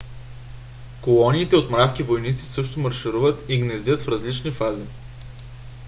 колониите 1.01 1.55
от 1.55 1.69
мравки-войници 1.71 2.45
също 2.45 2.79
маршируват 2.79 3.45
и 3.49 3.59
гнездят 3.59 4.01
в 4.01 4.07
различни 4.07 4.51
фази 4.51 4.83